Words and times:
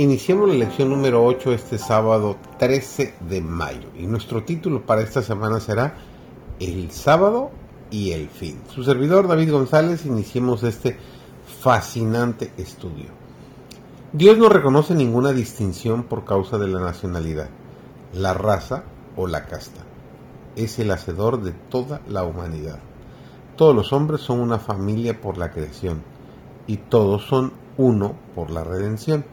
Iniciamos 0.00 0.48
la 0.48 0.54
lección 0.54 0.90
número 0.90 1.24
8 1.24 1.52
este 1.54 1.76
sábado 1.76 2.36
13 2.60 3.14
de 3.28 3.40
mayo 3.40 3.88
y 3.98 4.06
nuestro 4.06 4.44
título 4.44 4.86
para 4.86 5.00
esta 5.00 5.22
semana 5.22 5.58
será 5.58 5.96
El 6.60 6.92
sábado 6.92 7.50
y 7.90 8.12
el 8.12 8.28
fin. 8.28 8.60
Su 8.72 8.84
servidor 8.84 9.26
David 9.26 9.50
González 9.50 10.06
iniciemos 10.06 10.62
este 10.62 10.96
fascinante 11.60 12.52
estudio. 12.58 13.06
Dios 14.12 14.38
no 14.38 14.48
reconoce 14.48 14.94
ninguna 14.94 15.32
distinción 15.32 16.04
por 16.04 16.24
causa 16.24 16.58
de 16.58 16.68
la 16.68 16.78
nacionalidad, 16.78 17.48
la 18.12 18.34
raza 18.34 18.84
o 19.16 19.26
la 19.26 19.46
casta. 19.46 19.80
Es 20.54 20.78
el 20.78 20.92
hacedor 20.92 21.42
de 21.42 21.50
toda 21.50 22.02
la 22.06 22.22
humanidad. 22.22 22.78
Todos 23.56 23.74
los 23.74 23.92
hombres 23.92 24.20
son 24.20 24.38
una 24.38 24.60
familia 24.60 25.20
por 25.20 25.38
la 25.38 25.50
creación 25.50 26.04
y 26.68 26.76
todos 26.76 27.24
son 27.24 27.52
uno 27.76 28.14
por 28.36 28.52
la 28.52 28.62
redención. 28.62 29.24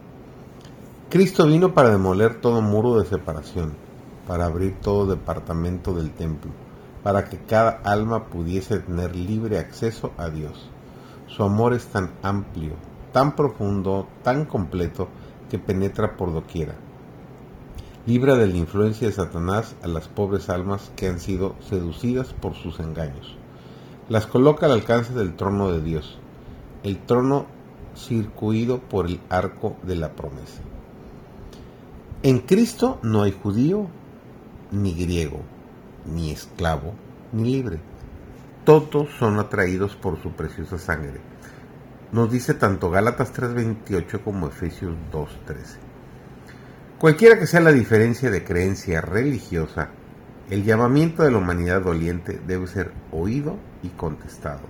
Cristo 1.08 1.46
vino 1.46 1.76
para 1.76 1.92
demoler 1.92 2.42
todo 2.42 2.64
muro 2.64 3.00
de 3.00 3.06
separación, 3.06 3.74
para 4.28 4.46
abrir 4.46 4.80
todo 4.82 5.06
departamento 5.06 5.94
del 5.94 6.10
templo, 6.10 6.50
para 7.04 7.26
que 7.26 7.38
cada 7.38 7.70
alma 7.84 8.26
pudiese 8.26 8.80
tener 8.80 9.16
libre 9.16 9.60
acceso 9.60 10.12
a 10.18 10.30
Dios. 10.30 10.68
Su 11.28 11.44
amor 11.44 11.74
es 11.74 11.86
tan 11.86 12.12
amplio, 12.24 12.74
tan 13.14 13.36
profundo, 13.36 14.08
tan 14.24 14.46
completo, 14.46 15.08
que 15.48 15.60
penetra 15.60 16.18
por 16.18 16.34
doquiera. 16.34 16.74
Libra 18.08 18.36
de 18.36 18.48
la 18.48 18.58
influencia 18.58 19.08
de 19.08 19.14
Satanás 19.14 19.76
a 19.84 19.88
las 19.88 20.08
pobres 20.08 20.50
almas 20.50 20.92
que 20.96 21.08
han 21.08 21.20
sido 21.20 21.56
seducidas 21.70 22.34
por 22.34 22.56
sus 22.56 22.80
engaños. 22.80 23.38
Las 24.10 24.26
coloca 24.26 24.66
al 24.66 24.72
alcance 24.72 25.14
del 25.14 25.36
trono 25.36 25.72
de 25.72 25.82
Dios, 25.82 26.18
el 26.82 26.98
trono 26.98 27.46
circuido 27.96 28.80
por 28.80 29.06
el 29.06 29.20
arco 29.30 29.76
de 29.84 29.98
la 29.98 30.14
promesa. 30.14 30.64
En 32.26 32.40
Cristo 32.40 32.98
no 33.04 33.22
hay 33.22 33.34
judío, 33.34 33.86
ni 34.72 34.96
griego, 34.96 35.42
ni 36.12 36.32
esclavo, 36.32 36.96
ni 37.32 37.52
libre. 37.52 37.78
Todos 38.64 39.10
son 39.20 39.38
atraídos 39.38 39.96
por 39.96 40.20
su 40.20 40.32
preciosa 40.32 40.80
sangre. 40.80 41.22
Nos 42.12 42.32
dice 42.32 42.56
tanto 42.56 42.90
Gálatas 42.90 43.32
3:28 43.32 44.24
como 44.24 44.48
Efesios 44.48 44.96
2:13. 45.12 45.78
Cualquiera 46.98 47.38
que 47.38 47.46
sea 47.46 47.60
la 47.60 47.72
diferencia 47.72 48.32
de 48.32 48.44
creencia 48.44 49.02
religiosa, 49.02 49.90
el 50.50 50.64
llamamiento 50.64 51.22
de 51.22 51.30
la 51.30 51.38
humanidad 51.38 51.84
doliente 51.84 52.42
debe 52.48 52.66
ser 52.66 52.92
oído 53.12 53.58
y 53.84 53.90
contestado. 53.90 54.66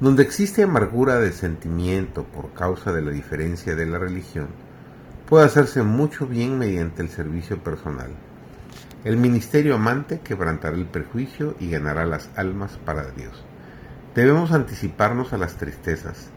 Donde 0.00 0.22
existe 0.22 0.62
amargura 0.62 1.18
de 1.18 1.32
sentimiento 1.32 2.24
por 2.24 2.54
causa 2.54 2.94
de 2.94 3.02
la 3.02 3.10
diferencia 3.10 3.74
de 3.74 3.84
la 3.84 3.98
religión, 3.98 4.71
puede 5.28 5.46
hacerse 5.46 5.82
mucho 5.82 6.26
bien 6.26 6.58
mediante 6.58 7.02
el 7.02 7.08
servicio 7.08 7.62
personal. 7.62 8.10
El 9.04 9.16
ministerio 9.16 9.74
amante 9.74 10.20
quebrantará 10.20 10.76
el 10.76 10.86
prejuicio 10.86 11.56
y 11.58 11.70
ganará 11.70 12.06
las 12.06 12.30
almas 12.36 12.78
para 12.84 13.10
Dios. 13.10 13.44
Debemos 14.14 14.52
anticiparnos 14.52 15.32
a 15.32 15.38
las 15.38 15.56
tristezas, 15.56 16.28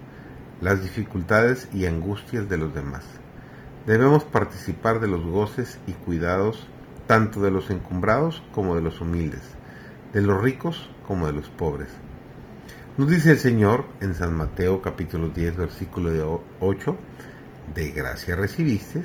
las 0.62 0.82
dificultades 0.82 1.68
y 1.74 1.86
angustias 1.86 2.50
de 2.50 2.58
los 2.58 2.74
demás. 2.74 3.04
Debemos 3.86 4.24
participar 4.24 5.00
de 5.00 5.08
los 5.08 5.24
goces 5.24 5.78
y 5.86 5.92
cuidados 5.92 6.68
tanto 7.06 7.42
de 7.42 7.52
los 7.52 7.70
encumbrados 7.70 8.42
como 8.52 8.76
de 8.76 8.82
los 8.82 9.00
humildes, 9.02 9.44
de 10.14 10.22
los 10.22 10.42
ricos 10.42 10.90
como 11.08 11.28
de 11.28 11.34
los 11.34 11.50
pobres. 11.50 11.90
Nos 12.98 13.10
dice 13.10 13.32
el 13.32 13.40
Señor 13.40 13.86
en 14.00 14.16
San 14.16 14.34
Mateo 14.34 14.82
capítulo 14.82 15.30
10 15.30 15.58
versículo 15.58 16.42
8, 16.62 16.98
de 17.74 17.92
gracia 17.92 18.36
recibiste, 18.36 19.04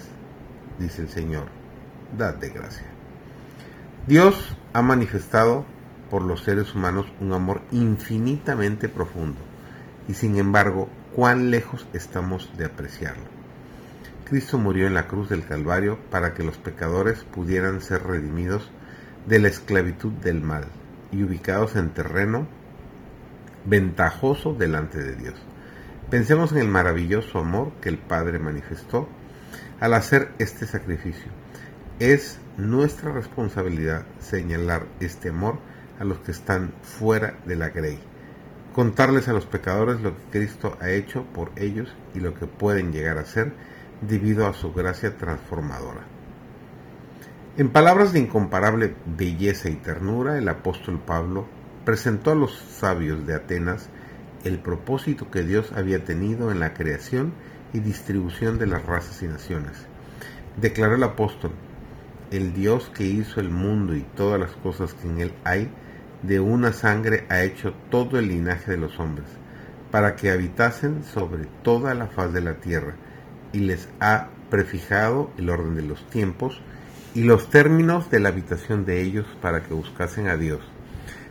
dice 0.79 1.03
el 1.03 1.09
Señor, 1.09 1.47
dad 2.17 2.35
de 2.35 2.51
gracia. 2.51 2.87
Dios 4.07 4.57
ha 4.73 4.83
manifestado 4.83 5.65
por 6.11 6.23
los 6.23 6.43
seres 6.43 6.75
humanos 6.75 7.07
un 7.21 7.33
amor 7.33 7.63
infinitamente 7.71 8.89
profundo 8.89 9.41
y 10.09 10.15
sin 10.15 10.37
embargo, 10.37 10.89
cuán 11.15 11.51
lejos 11.51 11.87
estamos 11.93 12.51
de 12.57 12.65
apreciarlo. 12.65 13.25
Cristo 14.25 14.59
murió 14.59 14.87
en 14.87 14.95
la 14.95 15.07
cruz 15.07 15.29
del 15.29 15.45
Calvario 15.45 15.99
para 16.11 16.35
que 16.35 16.45
los 16.45 16.57
pecadores 16.59 17.25
pudieran 17.25 17.81
ser 17.81 18.05
redimidos 18.05 18.71
de 19.27 19.39
la 19.39 19.49
esclavitud 19.49 20.13
del 20.13 20.41
mal 20.41 20.65
y 21.13 21.23
ubicados 21.23 21.77
en 21.77 21.91
terreno 21.91 22.47
ventajoso 23.65 24.55
delante 24.55 24.99
de 24.99 25.17
Dios. 25.17 25.35
Pensemos 26.11 26.51
en 26.51 26.59
el 26.59 26.67
maravilloso 26.67 27.39
amor 27.39 27.71
que 27.81 27.89
el 27.89 27.97
Padre 27.97 28.41
manifestó 28.41 29.09
al 29.79 29.95
hacer 29.95 30.33
este 30.41 30.67
sacrificio. 30.67 31.31
Es 32.01 32.41
nuestra 32.57 33.13
responsabilidad 33.13 34.07
señalar 34.19 34.87
este 34.99 35.29
amor 35.29 35.61
a 36.01 36.05
los 36.05 36.19
que 36.19 36.33
están 36.33 36.73
fuera 36.83 37.39
de 37.47 37.55
la 37.55 37.69
grey, 37.69 38.01
contarles 38.75 39.29
a 39.29 39.33
los 39.33 39.47
pecadores 39.47 40.01
lo 40.01 40.17
que 40.17 40.39
Cristo 40.39 40.77
ha 40.81 40.91
hecho 40.91 41.23
por 41.27 41.53
ellos 41.55 41.95
y 42.13 42.19
lo 42.19 42.35
que 42.35 42.49
pueden 42.49 42.93
llegar 42.93 43.19
a 43.19 43.25
ser 43.25 43.53
debido 44.01 44.49
a 44.49 44.53
su 44.53 44.73
gracia 44.73 45.17
transformadora. 45.17 46.01
En 47.57 47.69
palabras 47.69 48.13
de 48.13 48.19
incomparable 48.19 48.97
belleza 49.17 49.69
y 49.69 49.77
ternura, 49.77 50.39
el 50.39 50.49
apóstol 50.49 51.01
Pablo 51.07 51.47
presentó 51.85 52.33
a 52.33 52.35
los 52.35 52.59
sabios 52.59 53.25
de 53.29 53.35
Atenas 53.35 53.91
el 54.45 54.59
propósito 54.59 55.31
que 55.31 55.43
Dios 55.43 55.73
había 55.73 56.05
tenido 56.05 56.51
en 56.51 56.61
la 56.61 56.75
creación 56.75 57.33
y 57.73 57.81
distribución 57.81 58.59
de 58.59 58.67
las 58.67 58.85
razas 58.85 59.23
y 59.23 59.27
naciones. 59.27 59.73
Declaró 60.61 60.95
el 60.95 61.03
apóstol, 61.03 61.53
el 62.31 62.53
Dios 62.53 62.91
que 62.95 63.05
hizo 63.05 63.41
el 63.41 63.51
mundo 63.51 63.95
y 63.95 64.03
todas 64.03 64.41
las 64.41 64.53
cosas 64.53 64.95
que 64.95 65.09
en 65.09 65.21
él 65.21 65.35
hay, 65.45 65.71
de 66.23 66.41
una 66.41 66.73
sangre 66.73 67.25
ha 67.29 67.43
hecho 67.43 67.73
todo 67.91 68.19
el 68.19 68.29
linaje 68.29 68.73
de 68.73 68.77
los 68.77 68.99
hombres, 69.01 69.27
para 69.91 70.17
que 70.17 70.31
habitasen 70.31 71.03
sobre 71.05 71.47
toda 71.63 71.95
la 71.95 72.07
faz 72.09 72.33
de 72.33 72.41
la 72.41 72.55
tierra, 72.55 72.95
y 73.53 73.61
les 73.61 73.89
ha 74.01 74.29
prefijado 74.51 75.31
el 75.39 75.51
orden 75.51 75.77
de 75.77 75.83
los 75.83 76.09
tiempos 76.11 76.61
y 77.15 77.23
los 77.25 77.51
términos 77.51 78.11
de 78.11 78.21
la 78.21 78.29
habitación 78.29 78.85
de 78.85 79.01
ellos 79.01 79.27
para 79.41 79.63
que 79.63 79.75
buscasen 79.75 80.29
a 80.29 80.37
Dios, 80.37 80.61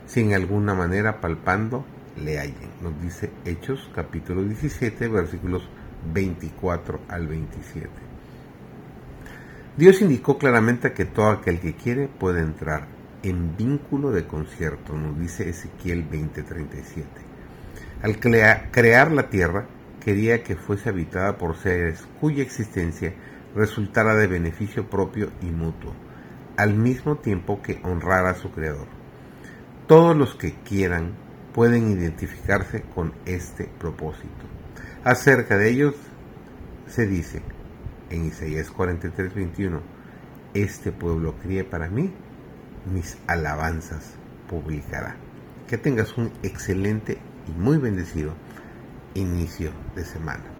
sin 0.06 0.34
alguna 0.34 0.74
manera 0.74 1.20
palpando 1.20 1.84
le 2.16 2.38
hallen. 2.38 2.70
Nos 2.82 3.00
dice 3.00 3.30
Hechos 3.44 3.90
capítulo 3.94 4.42
17 4.42 5.08
versículos 5.08 5.68
24 6.12 7.00
al 7.08 7.26
27. 7.26 7.88
Dios 9.76 10.00
indicó 10.00 10.38
claramente 10.38 10.92
que 10.92 11.04
todo 11.04 11.30
aquel 11.30 11.60
que 11.60 11.74
quiere 11.74 12.08
puede 12.08 12.40
entrar 12.40 12.86
en 13.22 13.56
vínculo 13.56 14.10
de 14.10 14.26
concierto, 14.26 14.94
nos 14.94 15.18
dice 15.18 15.48
Ezequiel 15.48 16.08
20:37. 16.08 17.04
Al 18.02 18.18
crear 18.18 19.12
la 19.12 19.28
tierra, 19.28 19.66
quería 20.00 20.42
que 20.42 20.56
fuese 20.56 20.88
habitada 20.88 21.36
por 21.36 21.56
seres 21.56 22.06
cuya 22.20 22.42
existencia 22.42 23.12
resultara 23.54 24.14
de 24.14 24.26
beneficio 24.26 24.88
propio 24.88 25.30
y 25.42 25.46
mutuo, 25.46 25.94
al 26.56 26.74
mismo 26.74 27.16
tiempo 27.16 27.60
que 27.62 27.80
honrara 27.84 28.30
a 28.30 28.34
su 28.34 28.50
creador. 28.50 28.86
Todos 29.86 30.16
los 30.16 30.34
que 30.34 30.54
quieran 30.64 31.12
pueden 31.54 31.90
identificarse 31.90 32.82
con 32.94 33.12
este 33.26 33.68
propósito. 33.78 34.28
Acerca 35.04 35.56
de 35.56 35.70
ellos 35.70 35.94
se 36.86 37.06
dice 37.06 37.42
en 38.10 38.26
Isaías 38.26 38.70
43, 38.70 39.34
21, 39.34 39.80
este 40.54 40.92
pueblo 40.92 41.36
críe 41.42 41.64
para 41.64 41.88
mí, 41.88 42.12
mis 42.92 43.16
alabanzas 43.26 44.14
publicará. 44.48 45.16
Que 45.68 45.78
tengas 45.78 46.18
un 46.18 46.32
excelente 46.42 47.18
y 47.46 47.52
muy 47.52 47.78
bendecido 47.78 48.34
inicio 49.14 49.70
de 49.94 50.04
semana. 50.04 50.59